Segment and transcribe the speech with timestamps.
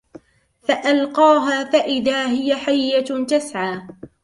[0.63, 3.81] فألقاها فإذا هي حية تسعى